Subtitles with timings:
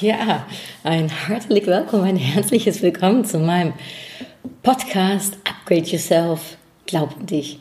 [0.00, 0.46] Ja,
[0.82, 3.74] ein herzlich willkommen, ein herzliches Willkommen zu meinem
[4.62, 7.58] Podcast Upgrade Yourself, glaub an dich.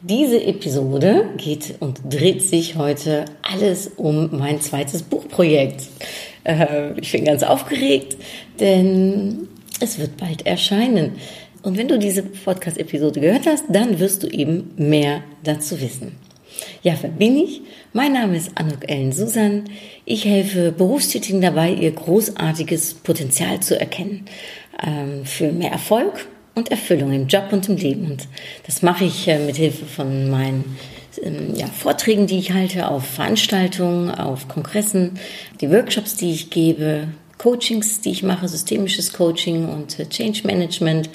[0.00, 5.82] Diese Episode geht und dreht sich heute alles um mein zweites Buchprojekt.
[6.42, 8.16] Äh, ich bin ganz aufgeregt,
[8.58, 9.46] denn
[9.78, 11.12] es wird bald erscheinen.
[11.62, 16.16] Und wenn du diese Podcast-Episode gehört hast, dann wirst du eben mehr dazu wissen.
[16.82, 17.62] Ja, wer bin ich?
[17.92, 19.64] Mein Name ist Anuk Ellen Susan.
[20.04, 24.26] Ich helfe Berufstätigen dabei, ihr großartiges Potenzial zu erkennen
[24.86, 28.06] ähm, für mehr Erfolg und Erfüllung im Job und im Leben.
[28.06, 28.28] Und
[28.66, 30.76] das mache ich äh, mit Hilfe von meinen
[31.22, 35.18] ähm, ja, Vorträgen, die ich halte, auf Veranstaltungen, auf Kongressen,
[35.60, 37.08] die Workshops, die ich gebe,
[37.38, 41.10] Coachings, die ich mache, systemisches Coaching und äh, Change Management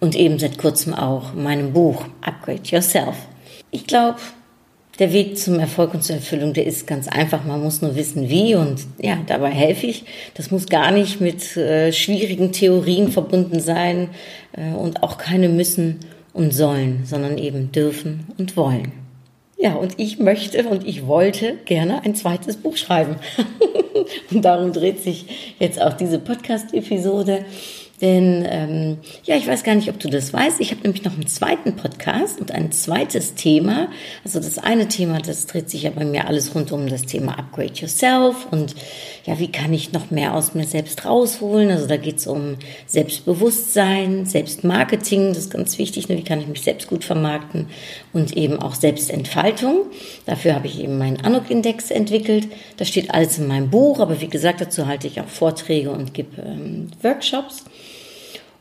[0.00, 3.16] und eben seit kurzem auch meinem Buch Upgrade Yourself.
[3.70, 4.18] Ich glaube,
[5.00, 7.44] der Weg zum Erfolg und zur Erfüllung, der ist ganz einfach.
[7.44, 10.04] Man muss nur wissen, wie und ja, dabei helfe ich.
[10.34, 14.10] Das muss gar nicht mit äh, schwierigen Theorien verbunden sein
[14.52, 16.00] äh, und auch keine müssen
[16.34, 18.92] und sollen, sondern eben dürfen und wollen.
[19.56, 23.16] Ja, und ich möchte und ich wollte gerne ein zweites Buch schreiben.
[24.30, 27.44] und darum dreht sich jetzt auch diese Podcast-Episode.
[28.00, 30.60] Denn ähm, ja, ich weiß gar nicht, ob du das weißt.
[30.60, 33.88] Ich habe nämlich noch einen zweiten Podcast und ein zweites Thema.
[34.24, 37.38] Also das eine Thema, das dreht sich ja bei mir alles rund um das Thema
[37.38, 38.74] Upgrade Yourself und
[39.26, 41.70] ja, wie kann ich noch mehr aus mir selbst rausholen?
[41.70, 46.08] Also da geht es um Selbstbewusstsein, Selbstmarketing, das ist ganz wichtig.
[46.08, 46.16] Ne?
[46.16, 47.66] Wie kann ich mich selbst gut vermarkten
[48.12, 49.86] und eben auch Selbstentfaltung.
[50.26, 52.48] Dafür habe ich eben meinen Anok-Index entwickelt.
[52.78, 56.14] Das steht alles in meinem Buch, aber wie gesagt, dazu halte ich auch Vorträge und
[56.14, 57.64] gebe ähm, Workshops.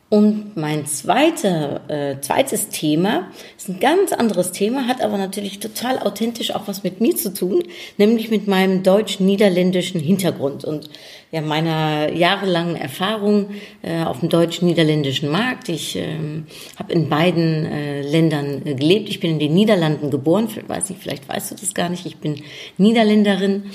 [0.09, 5.99] Und mein zweite, äh, zweites Thema ist ein ganz anderes Thema, hat aber natürlich total
[5.99, 7.61] authentisch auch was mit mir zu tun,
[7.97, 10.89] nämlich mit meinem deutsch-niederländischen Hintergrund und
[11.31, 13.51] ja, meiner jahrelangen Erfahrung
[13.83, 15.69] äh, auf dem deutsch-niederländischen Markt.
[15.69, 16.47] Ich ähm,
[16.79, 19.09] habe in beiden äh, Ländern äh, gelebt.
[19.09, 22.07] Ich bin in den Niederlanden geboren, weiß nicht, vielleicht weißt du das gar nicht.
[22.07, 22.41] Ich bin
[22.79, 23.65] Niederländerin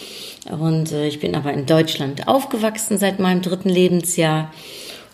[0.51, 4.53] und äh, ich bin aber in Deutschland aufgewachsen seit meinem dritten Lebensjahr.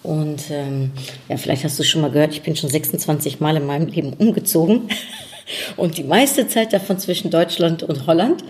[0.02, 0.92] Und ähm,
[1.28, 4.12] ja, vielleicht hast du schon mal gehört, ich bin schon 26 Mal in meinem Leben
[4.14, 4.88] umgezogen
[5.76, 8.42] und die meiste Zeit davon zwischen Deutschland und Holland.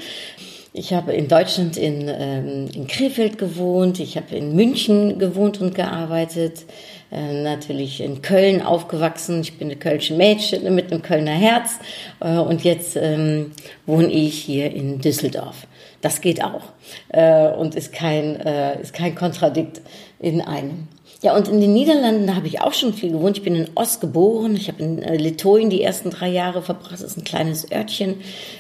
[0.72, 5.74] Ich habe in Deutschland in, ähm, in Krefeld gewohnt, ich habe in München gewohnt und
[5.74, 6.64] gearbeitet,
[7.10, 9.40] äh, natürlich in Köln aufgewachsen.
[9.40, 11.80] Ich bin eine Kölsche Mädchen mit einem Kölner Herz
[12.20, 13.50] äh, und jetzt ähm,
[13.84, 15.66] wohne ich hier in Düsseldorf.
[16.02, 16.62] Das geht auch
[17.08, 19.80] äh, und ist kein, äh, ist kein Kontradikt
[20.20, 20.86] in einem.
[21.22, 23.36] Ja, und in den Niederlanden, habe ich auch schon viel gewohnt.
[23.36, 24.56] Ich bin in Ost geboren.
[24.56, 26.92] Ich habe in äh, Litauen die ersten drei Jahre verbracht.
[26.92, 28.16] Das ist ein kleines Örtchen,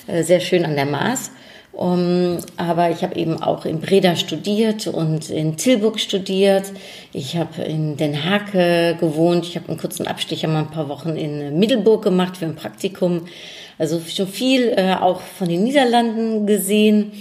[0.06, 1.30] äh, sehr schön an der Maas.
[1.72, 6.64] Um, aber ich habe eben auch in Breda studiert und in Tilburg studiert.
[7.12, 9.46] Ich habe in Den Haag äh, gewohnt.
[9.46, 13.22] Ich habe einen kurzen Abstecher mal ein paar Wochen in Middelburg gemacht für ein Praktikum.
[13.78, 17.12] Also schon viel äh, auch von den Niederlanden gesehen.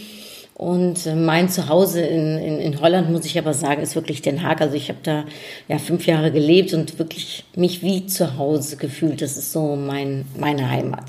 [0.59, 4.43] Und äh, mein Zuhause in, in, in Holland, muss ich aber sagen, ist wirklich Den
[4.43, 4.59] Haag.
[4.59, 5.23] Also ich habe da
[5.69, 9.21] ja fünf Jahre gelebt und wirklich mich wie zu Hause gefühlt.
[9.21, 11.05] Das ist so mein, meine Heimat.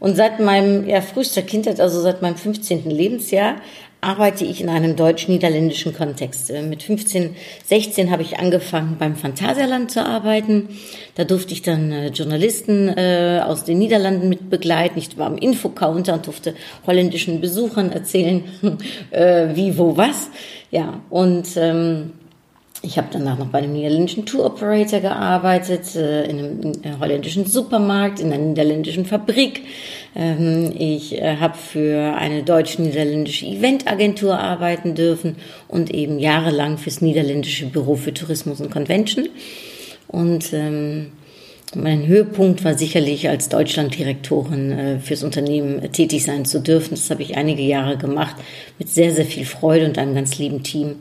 [0.00, 2.90] Und seit meinem ja, frühester Kindheit, also seit meinem 15.
[2.90, 3.60] Lebensjahr,
[4.00, 6.50] arbeite ich in einem deutsch-niederländischen Kontext.
[6.50, 10.68] Äh, mit 15, 16 habe ich angefangen beim Phantasialand zu arbeiten.
[11.14, 14.98] Da durfte ich dann äh, Journalisten äh, aus den Niederlanden mit begleiten.
[14.98, 16.54] Ich war am Infocounter und durfte
[16.86, 18.44] holländischen Besuchern erzählen,
[19.10, 20.30] äh, wie, wo, was.
[20.70, 22.12] Ja, und ähm,
[22.82, 26.38] ich habe danach noch bei einem niederländischen Tour Operator gearbeitet, äh, in
[26.82, 29.62] einem holländischen Supermarkt, in einer niederländischen Fabrik.
[30.16, 35.36] Ähm, ich äh, habe für eine deutsch-niederländische Eventagentur arbeiten dürfen
[35.68, 39.28] und eben jahrelang fürs niederländische Büro für Tourismus und Convention.
[40.08, 41.12] Und ähm,
[41.74, 46.90] mein Höhepunkt war sicherlich als Deutschlanddirektorin äh, fürs Unternehmen tätig sein zu dürfen.
[46.92, 48.36] Das habe ich einige Jahre gemacht
[48.78, 50.96] mit sehr, sehr viel Freude und einem ganz lieben Team.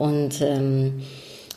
[0.00, 1.02] Und ähm,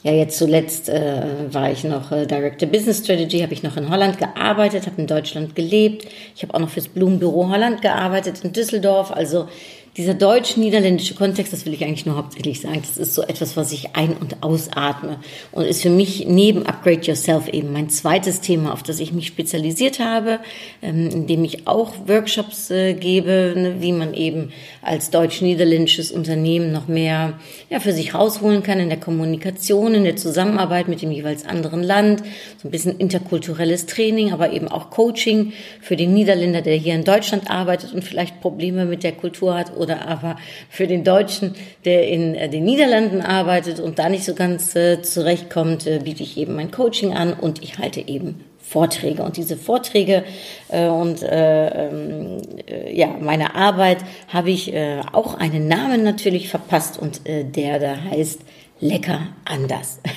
[0.04, 3.90] ja, jetzt zuletzt äh, war ich noch äh, Director Business Strategy, habe ich noch in
[3.90, 6.06] Holland gearbeitet, habe in Deutschland gelebt.
[6.36, 9.12] Ich habe auch noch fürs Blumenbüro Holland gearbeitet in Düsseldorf.
[9.12, 9.48] Also
[9.95, 13.72] dieser deutsch-niederländische Kontext, das will ich eigentlich nur hauptsächlich sagen, das ist so etwas, was
[13.72, 15.19] ich ein- und ausatme
[15.51, 19.28] und ist für mich neben Upgrade Yourself eben mein zweites Thema, auf das ich mich
[19.28, 20.40] spezialisiert habe,
[20.81, 24.51] ähm, indem ich auch Workshops äh, gebe, ne, wie man eben
[24.81, 27.39] als deutsch-niederländisches Unternehmen noch mehr
[27.69, 31.84] ja, für sich rausholen kann in der Kommunikation, in der Zusammenarbeit mit dem jeweils anderen
[31.84, 32.24] Land,
[32.62, 37.04] so ein bisschen interkulturelles Training, aber eben auch Coaching für den Niederländer, der hier in
[37.04, 40.38] Deutschland arbeitet und vielleicht Probleme mit der Kultur hat oder aber
[40.69, 45.01] für den Deutschen, der in äh, den Niederlanden arbeitet und da nicht so ganz äh,
[45.01, 48.44] zurechtkommt, äh, biete ich eben mein Coaching an und ich halte eben
[48.74, 49.21] Vorträge.
[49.21, 50.24] Und diese Vorträge
[50.69, 53.97] äh, und äh, ähm, äh, ja, meine Arbeit
[54.30, 58.41] habe ich äh, auch einen Namen natürlich verpasst und äh, der da heißt
[58.79, 60.00] Lecker anders.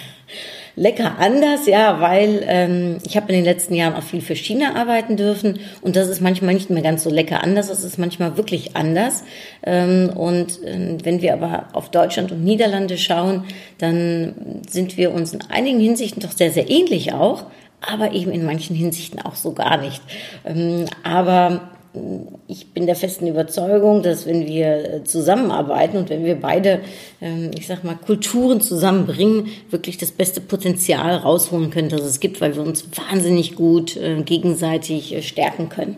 [0.76, 4.76] lecker anders, ja, weil ähm, ich habe in den letzten Jahren auch viel für China
[4.76, 8.37] arbeiten dürfen und das ist manchmal nicht mehr ganz so lecker anders, das ist manchmal
[8.37, 9.25] wirklich anders.
[9.62, 13.44] Ähm, und ähm, wenn wir aber auf Deutschland und Niederlande schauen,
[13.78, 17.44] dann sind wir uns in einigen Hinsichten doch sehr, sehr ähnlich auch,
[17.81, 20.02] aber eben in manchen Hinsichten auch so gar nicht.
[20.44, 21.70] Ähm, aber
[22.48, 26.81] ich bin der festen Überzeugung, dass wenn wir äh, zusammenarbeiten und wenn wir beide,
[27.20, 32.40] ähm, ich sag mal, Kulturen zusammenbringen, wirklich das beste Potenzial rausholen können, das es gibt,
[32.40, 35.96] weil wir uns wahnsinnig gut äh, gegenseitig äh, stärken können.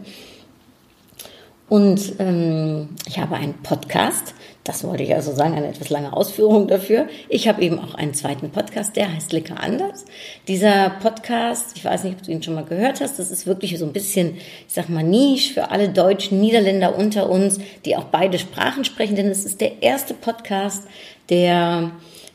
[1.69, 4.35] Und ähm, ich habe einen Podcast,
[4.65, 7.09] das wollte ich also sagen, eine etwas lange Ausführung dafür.
[7.29, 10.07] Ich habe eben auch einen zweiten Podcast, der heißt Lecker anders.
[10.47, 13.79] Dieser Podcast, ich weiß nicht, ob du ihn schon mal gehört hast, das ist wirklich
[13.79, 18.05] so ein bisschen, ich sag mal, Niche für alle deutschen Niederländer unter uns, die auch
[18.05, 20.85] beide Sprachen sprechen, denn es ist der erste Podcast,
[21.29, 21.91] der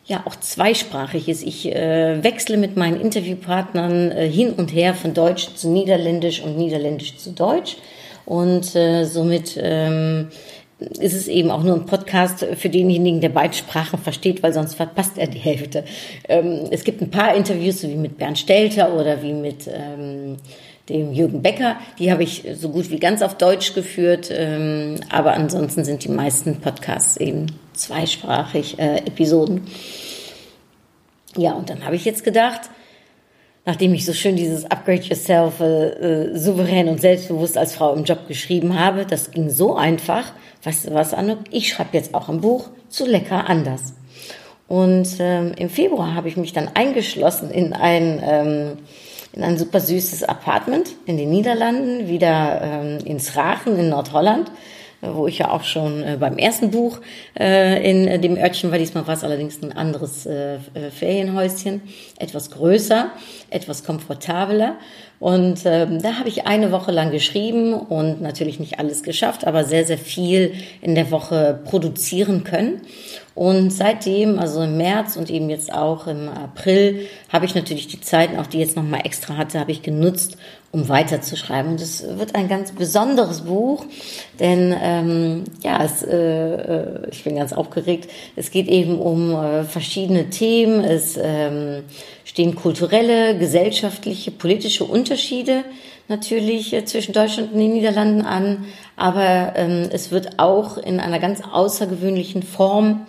[0.05, 1.43] ja auch zweisprachig ist.
[1.43, 6.57] Ich äh, wechsle mit meinen Interviewpartnern äh, hin und her von Deutsch zu Niederländisch und
[6.57, 7.77] Niederländisch zu Deutsch.
[8.25, 10.29] Und äh, somit ähm,
[10.99, 14.75] ist es eben auch nur ein Podcast für denjenigen, der beide Sprachen versteht, weil sonst
[14.75, 15.83] verpasst er die Hälfte.
[16.27, 20.37] Ähm, es gibt ein paar Interviews, so wie mit Bernd Stelter oder wie mit ähm,
[20.89, 21.77] dem Jürgen Becker.
[21.99, 24.29] Die habe ich so gut wie ganz auf Deutsch geführt.
[24.31, 29.67] Ähm, aber ansonsten sind die meisten Podcasts eben zweisprachig äh, Episoden.
[31.35, 32.61] Ja, und dann habe ich jetzt gedacht,
[33.65, 38.03] nachdem ich so schön dieses Upgrade Yourself äh, äh, souverän und selbstbewusst als Frau im
[38.03, 40.31] Job geschrieben habe, das ging so einfach.
[40.63, 41.39] Weißt du was, Anuk?
[41.51, 43.93] Ich schreibe jetzt auch ein Buch zu Lecker anders.
[44.67, 48.77] Und ähm, im Februar habe ich mich dann eingeschlossen in ein, ähm,
[49.33, 54.51] in ein super süßes Apartment in den Niederlanden, wieder ähm, ins Rachen in Nordholland
[55.11, 57.01] wo ich ja auch schon äh, beim ersten Buch
[57.39, 58.77] äh, in dem Örtchen war.
[58.77, 60.59] Diesmal war es allerdings ein anderes äh,
[60.91, 61.81] Ferienhäuschen,
[62.19, 63.11] etwas größer,
[63.49, 64.77] etwas komfortabler.
[65.19, 69.63] Und ähm, da habe ich eine Woche lang geschrieben und natürlich nicht alles geschafft, aber
[69.63, 72.81] sehr, sehr viel in der Woche produzieren können.
[73.35, 78.01] Und seitdem, also im März und eben jetzt auch im April, habe ich natürlich die
[78.01, 80.37] Zeiten, auch die jetzt nochmal extra hatte, habe ich genutzt,
[80.73, 81.73] um weiterzuschreiben.
[81.73, 83.85] Und es wird ein ganz besonderes Buch,
[84.39, 88.09] denn ähm, ja, es, äh, äh, ich bin ganz aufgeregt.
[88.35, 90.83] Es geht eben um äh, verschiedene Themen.
[90.83, 91.83] Es ähm,
[92.25, 95.63] stehen kulturelle, gesellschaftliche, politische Unterschiede
[96.07, 98.65] natürlich äh, zwischen Deutschland und den Niederlanden an,
[98.95, 103.05] aber ähm, es wird auch in einer ganz außergewöhnlichen Form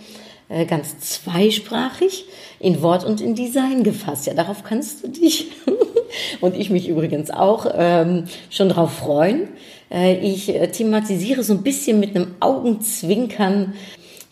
[0.50, 2.26] äh, ganz zweisprachig
[2.60, 4.26] in Wort und in Design gefasst.
[4.26, 5.46] Ja, darauf kannst du dich
[6.40, 9.48] und ich mich übrigens auch ähm, schon darauf freuen.
[9.90, 13.74] Äh, ich äh, thematisiere so ein bisschen mit einem Augenzwinkern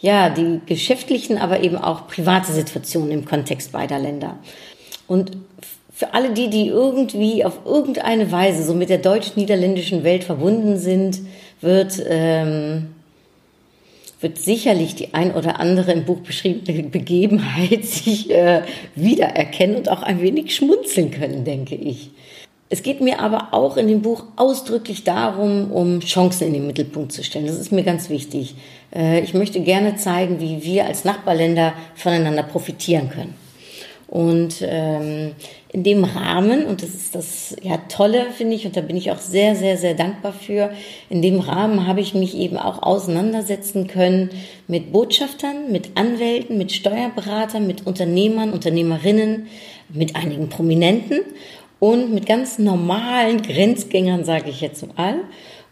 [0.01, 4.39] ja die geschäftlichen, aber eben auch private Situationen im Kontext beider Länder.
[5.07, 5.37] Und
[5.93, 11.21] für alle die, die irgendwie auf irgendeine Weise so mit der deutsch-niederländischen Welt verbunden sind,
[11.61, 12.89] wird ähm,
[14.23, 18.63] wird sicherlich die ein oder andere im Buch beschriebene Begebenheit sich äh,
[18.95, 22.11] wiedererkennen und auch ein wenig schmunzeln können, denke ich.
[22.69, 27.13] Es geht mir aber auch in dem Buch ausdrücklich darum, um Chancen in den Mittelpunkt
[27.13, 27.47] zu stellen.
[27.47, 28.55] Das ist mir ganz wichtig.
[28.95, 33.35] Äh, ich möchte gerne zeigen, wie wir als Nachbarländer voneinander profitieren können.
[34.13, 35.33] Und ähm,
[35.73, 39.11] in dem Rahmen, und das ist das ja Tolle, finde ich, und da bin ich
[39.11, 40.69] auch sehr, sehr, sehr dankbar für,
[41.09, 44.29] in dem Rahmen habe ich mich eben auch auseinandersetzen können
[44.69, 49.47] mit Botschaftern, mit Anwälten, mit Steuerberatern, mit Unternehmern, Unternehmerinnen,
[49.89, 51.21] mit einigen Prominenten
[51.79, 55.21] und mit ganz normalen Grenzgängern, sage ich jetzt mal.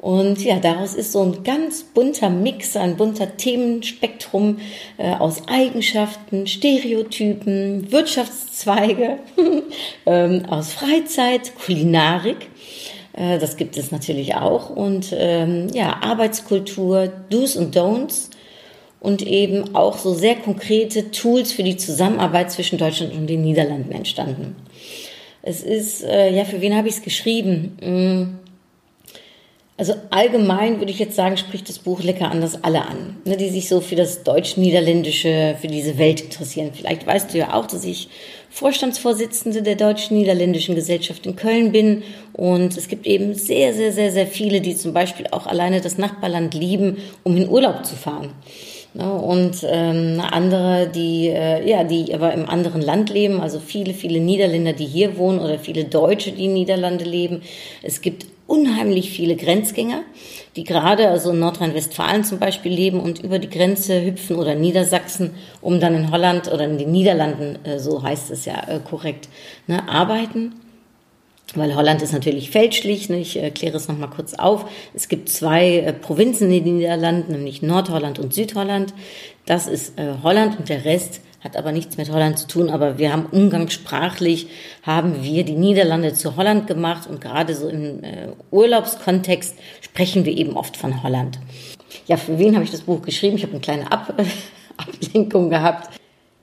[0.01, 4.59] Und ja, daraus ist so ein ganz bunter Mix, ein bunter Themenspektrum
[4.97, 9.19] äh, aus Eigenschaften, Stereotypen, Wirtschaftszweige,
[10.07, 12.49] ähm, aus Freizeit, Kulinarik.
[13.13, 14.71] Äh, das gibt es natürlich auch.
[14.71, 18.31] Und ähm, ja, Arbeitskultur, Do's und Don'ts
[19.01, 23.93] und eben auch so sehr konkrete Tools für die Zusammenarbeit zwischen Deutschland und den Niederlanden
[23.93, 24.57] entstanden.
[25.43, 27.77] Es ist, äh, ja, für wen habe ich es geschrieben?
[27.83, 28.50] Mm.
[29.81, 33.49] Also allgemein würde ich jetzt sagen, spricht das Buch lecker anders alle an, ne, die
[33.49, 36.73] sich so für das Deutsch-Niederländische, für diese Welt interessieren.
[36.75, 38.11] Vielleicht weißt du ja auch, dass ich
[38.51, 42.03] Vorstandsvorsitzende der Deutsch-Niederländischen Gesellschaft in Köln bin.
[42.35, 45.97] Und es gibt eben sehr, sehr, sehr, sehr viele, die zum Beispiel auch alleine das
[45.97, 48.35] Nachbarland lieben, um in Urlaub zu fahren.
[48.93, 53.95] Ne, und ähm, andere, die äh, ja, die aber im anderen Land leben, also viele,
[53.95, 57.41] viele Niederländer, die hier wohnen oder viele Deutsche, die in Niederlande leben.
[57.83, 60.03] Es gibt unheimlich viele Grenzgänger,
[60.57, 65.31] die gerade also in Nordrhein-Westfalen zum Beispiel leben und über die Grenze hüpfen oder Niedersachsen,
[65.61, 69.29] um dann in Holland oder in den Niederlanden, äh, so heißt es ja äh, korrekt,
[69.67, 70.55] ne, arbeiten
[71.57, 73.09] weil Holland ist natürlich fälschlich.
[73.09, 73.19] Ne?
[73.19, 74.67] Ich kläre es nochmal kurz auf.
[74.95, 78.95] Es gibt zwei äh, Provinzen in den Niederlanden, nämlich Nordholland und Südholland.
[79.47, 82.71] Das ist Holland und der Rest hat aber nichts mit Holland zu tun.
[82.71, 84.49] Aber wir haben umgangssprachlich,
[84.83, 90.37] haben wir die Niederlande zu Holland gemacht und gerade so im äh, Urlaubskontext sprechen wir
[90.37, 91.39] eben oft von Holland.
[92.07, 93.37] Ja, für wen habe ich das Buch geschrieben?
[93.37, 94.15] Ich habe eine kleine Ab
[94.77, 95.91] Ablenkung gehabt.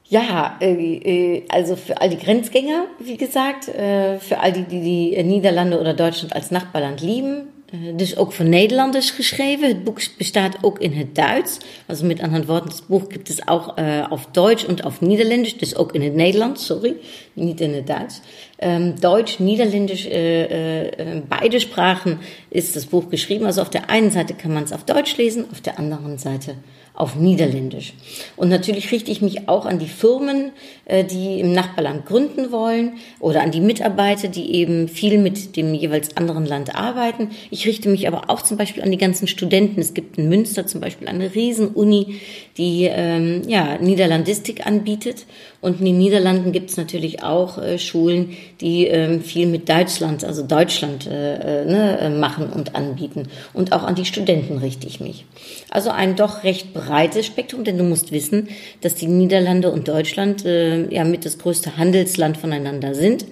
[0.10, 4.82] Ja, äh, äh, also für all die Grenzgänger, wie gesagt, äh, für all die, die
[5.16, 7.50] die Niederlande oder Deutschland als Nachbarland lieben.
[7.72, 9.68] Äh, dus ook voor Nederlanders geschreven.
[9.68, 11.58] Het boek bestaat ook in het Duits.
[11.86, 15.58] Also mit anderen Worten, das Buch gibt es auch äh, auf Deutsch und auf Niederländisch,
[15.58, 16.96] dus ook in het Nederlands, sorry,
[17.34, 18.22] nicht in het Duits.
[18.60, 22.20] Ähm, Deutsch, Niederländisch, äh, äh, beide Sprachen
[22.50, 23.46] ist das Buch geschrieben.
[23.46, 26.56] Also auf der einen Seite kann man es auf Deutsch lesen, auf der anderen Seite
[26.98, 27.94] auf Niederländisch.
[28.36, 30.51] Und natürlich richte ich mich auch an die Firmen,
[30.86, 35.75] äh, die im Nachbarland gründen wollen oder an die Mitarbeiter, die eben viel mit dem
[35.75, 37.30] jeweils anderen Land arbeiten.
[37.51, 39.80] Ich richte mich aber auch zum Beispiel an die ganzen Studenten.
[39.80, 42.16] Es gibt in Münster zum Beispiel eine Riesenuni,
[42.58, 45.26] die ähm, ja, Niederlandistik anbietet.
[45.62, 50.24] Und in den Niederlanden gibt es natürlich auch äh, Schulen, die ähm, viel mit Deutschland,
[50.24, 53.28] also Deutschland äh, äh ne, äh, machen und anbieten.
[53.54, 55.26] Und auch an die Studenten richte ich mich.
[55.70, 58.50] Also ein doch recht breites Spektrum, denn du musst wissen,
[58.82, 63.26] dass die Niederlande und Deutschland äh, ja mit das größte Handelsland voneinander sind.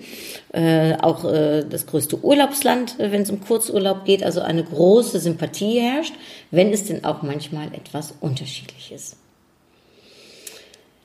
[0.56, 5.20] Äh, auch äh, das größte Urlaubsland, äh, wenn es um Kurzurlaub geht, also eine große
[5.20, 6.14] Sympathie herrscht,
[6.50, 9.18] wenn es denn auch manchmal etwas unterschiedlich ist.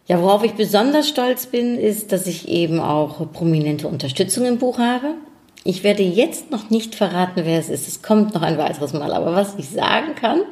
[0.06, 4.78] Ja, worauf ich besonders stolz bin, ist, dass ich eben auch prominente Unterstützung im Buch
[4.78, 5.14] habe.
[5.64, 7.88] Ich werde jetzt noch nicht verraten, wer es ist.
[7.88, 9.12] Es kommt noch ein weiteres Mal.
[9.12, 10.42] Aber was ich sagen kann,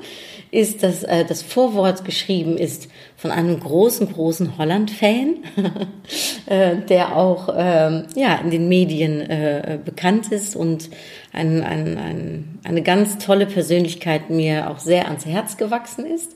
[0.50, 5.36] ist, dass äh, das Vorwort geschrieben ist von einem großen, großen Holland-Fan,
[6.46, 10.90] äh, der auch ähm, ja, in den Medien äh, bekannt ist und
[11.32, 16.32] ein, ein, ein, eine ganz tolle Persönlichkeit mir auch sehr ans Herz gewachsen ist.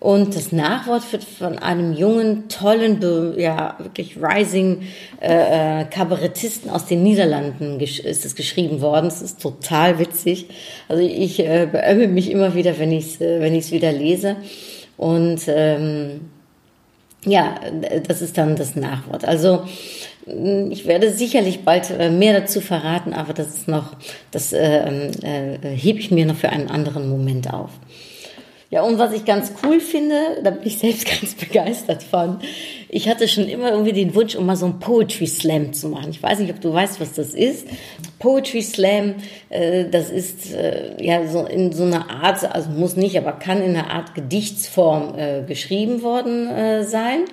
[0.00, 3.00] Und das Nachwort wird von einem jungen, tollen,
[3.36, 4.82] ja, wirklich rising
[5.20, 9.08] äh, äh, Kabarettisten aus den Niederlanden ist es geschrieben worden.
[9.08, 10.46] Es ist total witzig.
[10.88, 14.36] Also ich äh, beömme mich immer wieder, wenn ich es äh, wenn ich's wieder lese.
[14.96, 16.30] Und ähm,
[17.24, 17.56] ja,
[18.06, 19.24] das ist dann das Nachwort.
[19.24, 19.64] Also
[20.70, 23.96] ich werde sicherlich bald äh, mehr dazu verraten, aber das ist noch,
[24.30, 27.70] das äh, äh, hebe ich mir noch für einen anderen Moment auf.
[28.70, 32.38] Ja, und was ich ganz cool finde, da bin ich selbst ganz begeistert von.
[32.90, 36.10] Ich hatte schon immer irgendwie den Wunsch, um mal so ein Poetry Slam zu machen.
[36.10, 37.66] Ich weiß nicht, ob du weißt, was das ist.
[38.18, 39.14] Poetry Slam,
[39.48, 43.62] äh, das ist äh, ja so in so einer Art, also muss nicht, aber kann
[43.62, 47.24] in einer Art Gedichtsform äh, geschrieben worden äh, sein.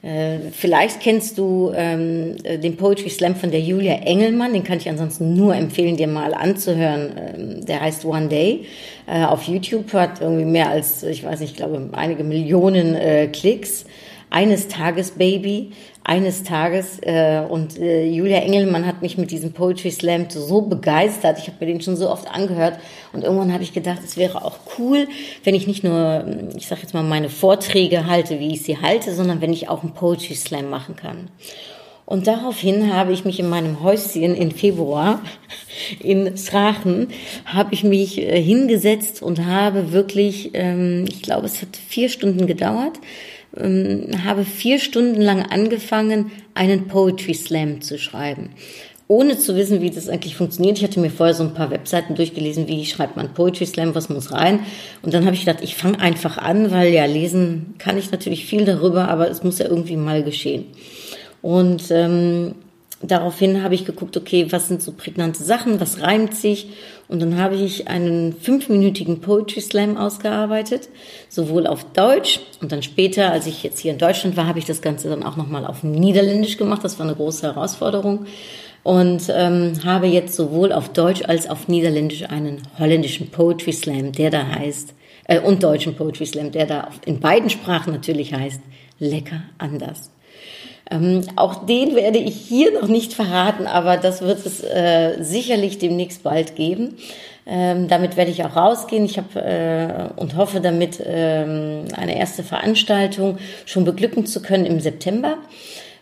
[0.00, 4.78] Äh, vielleicht kennst du ähm, äh, den Poetry Slam von der Julia Engelmann, den kann
[4.78, 7.12] ich ansonsten nur empfehlen, dir mal anzuhören.
[7.16, 8.64] Ähm, der heißt One Day.
[9.06, 13.26] Äh, auf YouTube hat irgendwie mehr als, ich weiß nicht, ich glaube, einige Millionen äh,
[13.26, 13.86] Klicks.
[14.30, 15.72] Eines Tages Baby
[16.08, 21.38] eines Tages äh, und äh, Julia Engelmann hat mich mit diesem Poetry Slam so begeistert.
[21.38, 22.78] Ich habe mir den schon so oft angehört
[23.12, 25.06] und irgendwann habe ich gedacht, es wäre auch cool,
[25.44, 26.24] wenn ich nicht nur,
[26.56, 29.82] ich sage jetzt mal, meine Vorträge halte, wie ich sie halte, sondern wenn ich auch
[29.82, 31.28] einen Poetry Slam machen kann.
[32.06, 35.20] Und daraufhin habe ich mich in meinem Häuschen in Februar
[36.02, 37.08] in Srachen,
[37.44, 42.46] habe ich mich äh, hingesetzt und habe wirklich, ähm, ich glaube, es hat vier Stunden
[42.46, 42.98] gedauert,
[43.56, 48.50] ähm, habe vier Stunden lang angefangen, einen Poetry Slam zu schreiben.
[49.10, 50.76] Ohne zu wissen, wie das eigentlich funktioniert.
[50.76, 54.10] Ich hatte mir vorher so ein paar Webseiten durchgelesen, wie schreibt man Poetry Slam, was
[54.10, 54.60] muss rein.
[55.00, 58.44] Und dann habe ich gedacht, ich fange einfach an, weil ja, lesen kann ich natürlich
[58.44, 60.66] viel darüber, aber es muss ja irgendwie mal geschehen.
[61.40, 62.54] Und ähm,
[63.02, 66.68] daraufhin habe ich geguckt, okay, was sind so prägnante Sachen, was reimt sich?
[67.08, 70.88] Und dann habe ich einen fünfminütigen Poetry Slam ausgearbeitet,
[71.28, 74.66] sowohl auf Deutsch und dann später, als ich jetzt hier in Deutschland war, habe ich
[74.66, 76.84] das Ganze dann auch nochmal auf Niederländisch gemacht.
[76.84, 78.26] Das war eine große Herausforderung.
[78.82, 84.30] Und ähm, habe jetzt sowohl auf Deutsch als auf Niederländisch einen holländischen Poetry Slam, der
[84.30, 88.60] da heißt, äh, und deutschen Poetry Slam, der da in beiden Sprachen natürlich heißt,
[88.98, 90.10] lecker anders.
[90.90, 95.78] Ähm, auch den werde ich hier noch nicht verraten, aber das wird es äh, sicherlich
[95.78, 96.96] demnächst bald geben.
[97.46, 99.04] Ähm, damit werde ich auch rausgehen.
[99.04, 104.80] Ich habe äh, und hoffe damit ähm, eine erste Veranstaltung schon beglücken zu können im
[104.80, 105.38] September.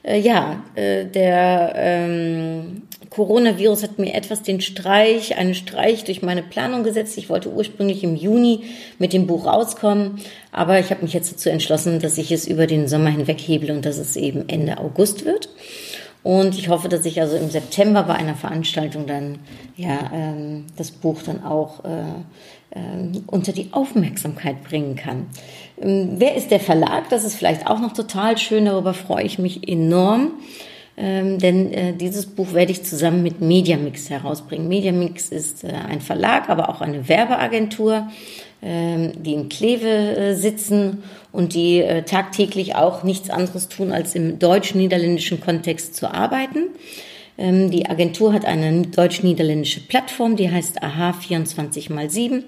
[0.02, 6.42] Äh, ja, äh, der ähm, Coronavirus hat mir etwas den Streich, einen Streich durch meine
[6.42, 7.16] Planung gesetzt.
[7.18, 8.64] Ich wollte ursprünglich im Juni
[8.98, 10.18] mit dem Buch rauskommen,
[10.52, 13.72] aber ich habe mich jetzt dazu entschlossen, dass ich es über den Sommer hinweg heble
[13.72, 15.48] und dass es eben Ende August wird.
[16.22, 19.38] Und ich hoffe, dass ich also im September bei einer Veranstaltung dann
[19.76, 22.02] ja ähm, das Buch dann auch äh,
[22.70, 25.26] äh, unter die Aufmerksamkeit bringen kann.
[25.80, 27.08] Ähm, wer ist der Verlag?
[27.10, 28.64] Das ist vielleicht auch noch total schön.
[28.64, 30.32] Darüber freue ich mich enorm.
[30.98, 34.66] Ähm, denn äh, dieses Buch werde ich zusammen mit Mediamix herausbringen.
[34.66, 38.08] Mediamix ist äh, ein Verlag, aber auch eine Werbeagentur,
[38.62, 44.14] äh, die in Kleve äh, sitzen und die äh, tagtäglich auch nichts anderes tun, als
[44.14, 46.68] im deutsch-niederländischen Kontext zu arbeiten.
[47.38, 52.44] Ähm, die Agentur hat eine deutsch-niederländische Plattform, die heißt AHA 24 x 7.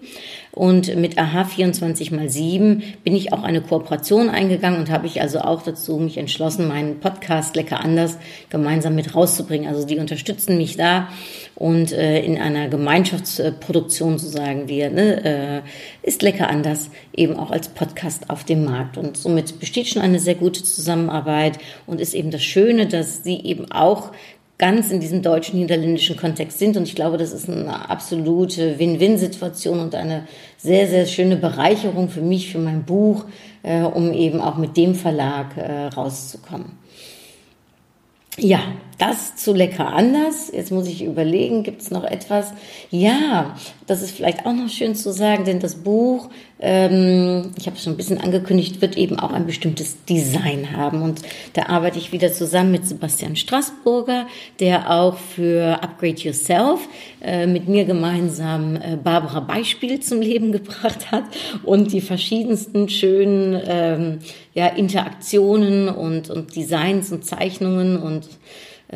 [0.53, 5.21] Und mit AHA 24 x 7 bin ich auch eine Kooperation eingegangen und habe ich
[5.21, 8.19] also auch dazu mich entschlossen, meinen Podcast Lecker anders
[8.51, 9.69] gemeinsam mit rauszubringen.
[9.69, 11.09] Also die unterstützen mich da
[11.55, 17.51] und äh, in einer Gemeinschaftsproduktion, so sagen wir, ne, äh, ist Lecker anders eben auch
[17.51, 18.97] als Podcast auf dem Markt.
[18.97, 23.41] Und somit besteht schon eine sehr gute Zusammenarbeit und ist eben das Schöne, dass sie
[23.43, 24.13] eben auch
[24.59, 26.77] ganz in diesem deutschen-niederländischen Kontext sind.
[26.77, 32.21] Und ich glaube, das ist eine absolute Win-Win-Situation und eine sehr, sehr schöne Bereicherung für
[32.21, 33.25] mich, für mein Buch,
[33.63, 36.73] äh, um eben auch mit dem Verlag äh, rauszukommen.
[38.37, 38.61] Ja,
[38.99, 40.51] das zu lecker anders.
[40.53, 42.53] Jetzt muss ich überlegen, gibt es noch etwas?
[42.91, 43.57] Ja,
[43.87, 47.85] das ist vielleicht auch noch schön zu sagen, denn das Buch, ähm, ich habe es
[47.85, 51.03] schon ein bisschen angekündigt, wird eben auch ein bestimmtes Design haben.
[51.03, 54.27] Und da arbeite ich wieder zusammen mit Sebastian Straßburger,
[54.59, 56.81] der auch für Upgrade Yourself
[57.23, 61.25] äh, mit mir gemeinsam äh, Barbara Beispiel zum Leben gebracht hat
[61.63, 64.19] und die verschiedensten schönen ähm,
[64.55, 68.29] ja, Interaktionen und, und Designs und Zeichnungen und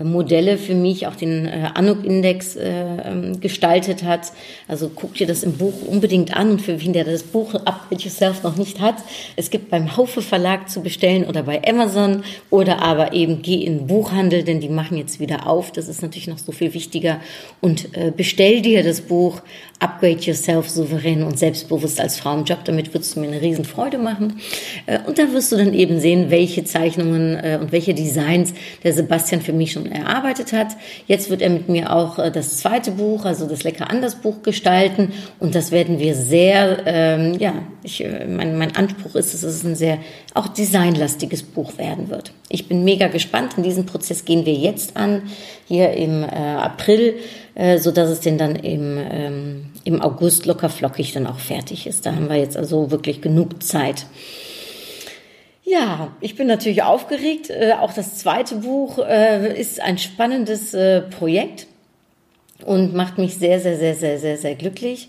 [0.03, 2.71] Modelle für mich, auch den äh, Anuk-Index äh,
[3.05, 4.33] ähm, gestaltet hat.
[4.67, 8.03] Also guck dir das im Buch unbedingt an und für wen der das Buch Upgrade
[8.03, 8.95] Yourself noch nicht hat.
[9.37, 13.81] Es gibt beim Haufe Verlag zu bestellen oder bei Amazon oder aber eben geh in
[13.81, 15.73] den Buchhandel, denn die machen jetzt wieder auf.
[15.73, 17.21] Das ist natürlich noch so viel wichtiger.
[17.61, 19.43] Und äh, bestell dir das Buch
[19.79, 22.65] Upgrade Yourself souverän und selbstbewusst als Frau im Job.
[22.65, 24.41] Damit würdest du mir eine Riesenfreude machen.
[24.87, 28.95] Äh, und da wirst du dann eben sehen, welche Zeichnungen äh, und welche Designs der
[28.95, 30.69] Sebastian für mich schon erarbeitet hat.
[31.07, 34.43] Jetzt wird er mit mir auch äh, das zweite Buch, also das Lecker anders Buch
[34.43, 35.13] gestalten.
[35.41, 39.75] Und das werden wir sehr, ähm, ja, ich, mein, mein Anspruch ist, dass es ein
[39.75, 39.99] sehr
[40.35, 42.33] auch designlastiges Buch werden wird.
[42.49, 43.55] Ich bin mega gespannt.
[43.57, 45.23] In diesen Prozess gehen wir jetzt an,
[45.67, 47.17] hier im äh, April,
[47.55, 52.07] äh, so es denn dann im, ähm, im August locker flockig dann auch fertig ist.
[52.07, 54.07] Da haben wir jetzt also wirklich genug Zeit.
[55.73, 57.49] Ja, ich bin natürlich aufgeregt.
[57.49, 61.67] Äh, auch das zweite Buch äh, ist ein spannendes äh, Projekt
[62.63, 65.09] und macht mich sehr, sehr, sehr, sehr, sehr, sehr glücklich.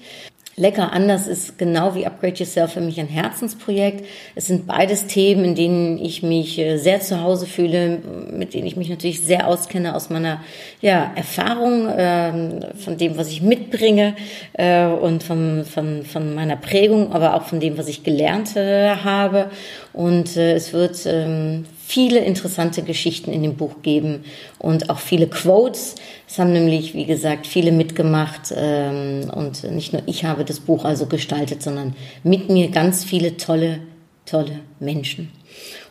[0.56, 4.06] Lecker anders ist genau wie Upgrade Yourself für mich ein Herzensprojekt.
[4.36, 8.00] Es sind beides Themen, in denen ich mich äh, sehr zu Hause fühle,
[8.32, 10.44] mit denen ich mich natürlich sehr auskenne aus meiner
[10.80, 14.16] ja, Erfahrung, äh, von dem, was ich mitbringe
[14.54, 18.90] äh, und von, von, von meiner Prägung, aber auch von dem, was ich gelernt äh,
[18.90, 19.50] habe.
[19.92, 24.24] Und äh, es wird ähm, viele interessante Geschichten in dem Buch geben
[24.58, 25.94] und auch viele Quotes.
[26.28, 30.86] Es haben nämlich, wie gesagt, viele mitgemacht ähm, und nicht nur ich habe das Buch
[30.86, 33.80] also gestaltet, sondern mit mir ganz viele tolle,
[34.26, 35.32] tolle Menschen.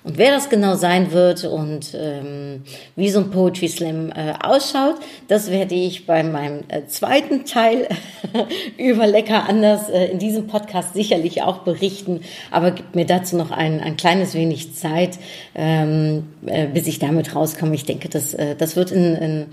[0.05, 2.63] Und wer das genau sein wird und ähm,
[2.97, 4.97] wie so ein Poetry Slam äh, ausschaut,
[5.29, 7.89] das werde ich bei meinem äh, zweiten Teil
[8.79, 12.23] über Lecker anders äh, in diesem Podcast sicherlich auch berichten.
[12.51, 15.19] Aber gibt mir dazu noch ein, ein kleines wenig Zeit,
[15.55, 17.75] ähm, äh, bis ich damit rauskomme.
[17.77, 19.47] Ich denke, das, äh, das wird in, in,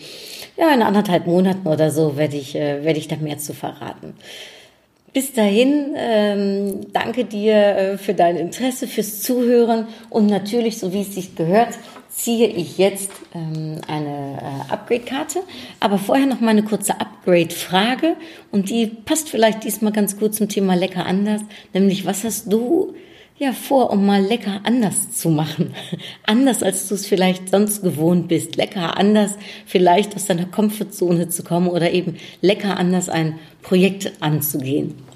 [0.58, 4.16] ja, in anderthalb Monaten oder so werde ich, äh, werde ich da mehr zu verraten.
[5.20, 11.02] Bis dahin, ähm, danke dir äh, für dein Interesse, fürs Zuhören und natürlich, so wie
[11.02, 11.78] es sich gehört,
[12.10, 15.42] ziehe ich jetzt ähm, eine äh, Upgrade-Karte.
[15.82, 18.16] Aber vorher noch mal eine kurze Upgrade-Frage
[18.54, 21.42] und die passt vielleicht diesmal ganz gut zum Thema lecker anders.
[21.74, 22.94] Nämlich, was hast du
[23.38, 25.74] ja vor, um mal lecker anders zu machen?
[26.26, 28.56] anders, als du es vielleicht sonst gewohnt bist.
[28.56, 35.09] Lecker anders, vielleicht aus deiner Komfortzone zu kommen oder eben lecker anders ein Projekt anzugehen.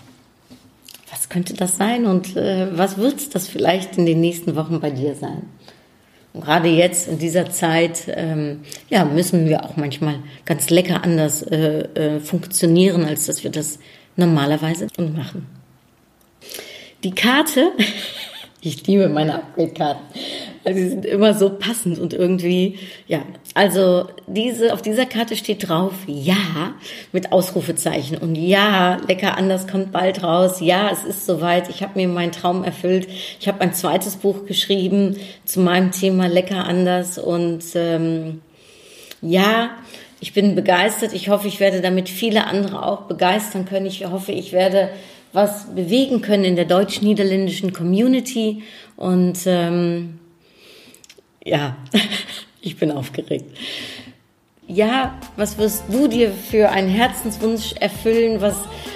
[1.14, 4.90] Was könnte das sein und äh, was wird das vielleicht in den nächsten Wochen bei
[4.90, 5.44] dir sein?
[6.34, 11.44] Und gerade jetzt in dieser Zeit, ähm, ja, müssen wir auch manchmal ganz lecker anders
[11.44, 13.78] äh, äh, funktionieren, als dass wir das
[14.16, 15.46] normalerweise machen.
[17.04, 17.74] Die Karte,
[18.66, 20.02] ich liebe meine Upgrade-Karten,
[20.64, 23.24] also sie sind immer so passend und irgendwie, ja,
[23.54, 26.74] also diese, auf dieser Karte steht drauf, ja,
[27.12, 28.18] mit Ausrufezeichen.
[28.18, 32.32] Und ja, lecker anders kommt bald raus, ja, es ist soweit, ich habe mir meinen
[32.32, 33.08] Traum erfüllt,
[33.40, 37.18] ich habe ein zweites Buch geschrieben zu meinem Thema lecker anders.
[37.18, 38.42] Und ähm,
[39.22, 39.72] ja,
[40.22, 44.32] ich bin begeistert, ich hoffe, ich werde damit viele andere auch begeistern können, ich hoffe,
[44.32, 44.90] ich werde
[45.34, 48.64] was bewegen können in der deutsch-niederländischen Community
[48.96, 50.20] und ähm,
[51.44, 51.76] ja,
[52.62, 53.46] ich bin aufgeregt.
[54.66, 58.40] Ja, was wirst du dir für einen Herzenswunsch erfüllen?
[58.40, 58.56] Was,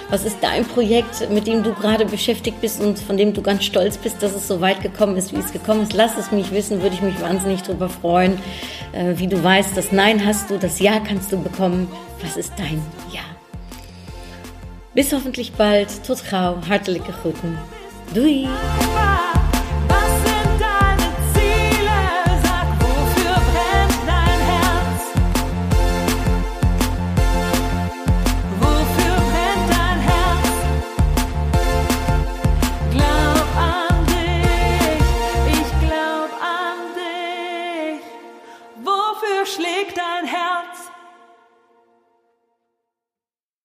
[0.09, 3.65] was ist dein Projekt, mit dem du gerade beschäftigt bist und von dem du ganz
[3.65, 5.91] stolz bist, dass es so weit gekommen ist, wie es gekommen ist?
[5.91, 8.39] Lass es mich wissen, würde ich mich wahnsinnig darüber freuen.
[8.93, 11.91] Äh, wie du weißt, das Nein hast du, das Ja kannst du bekommen.
[12.21, 12.81] Was ist dein
[13.13, 13.36] Ja?
[14.97, 16.03] Bis hoffentlich bald.
[16.03, 16.57] Tot gauw.
[16.67, 17.55] Hartelijke groeten.
[18.15, 18.47] Doei!